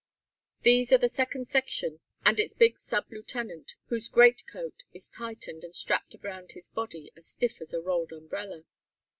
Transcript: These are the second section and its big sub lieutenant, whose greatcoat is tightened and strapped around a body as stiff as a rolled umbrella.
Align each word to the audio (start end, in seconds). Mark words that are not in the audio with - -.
These 0.63 0.91
are 0.91 0.97
the 0.97 1.07
second 1.07 1.45
section 1.47 1.99
and 2.25 2.39
its 2.39 2.55
big 2.55 2.79
sub 2.79 3.05
lieutenant, 3.11 3.75
whose 3.89 4.09
greatcoat 4.09 4.83
is 4.95 5.11
tightened 5.11 5.63
and 5.63 5.75
strapped 5.75 6.15
around 6.15 6.53
a 6.55 6.61
body 6.73 7.11
as 7.15 7.27
stiff 7.27 7.61
as 7.61 7.71
a 7.71 7.79
rolled 7.81 8.11
umbrella. 8.11 8.63